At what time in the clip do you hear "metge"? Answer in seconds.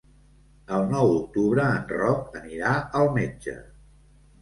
3.23-3.59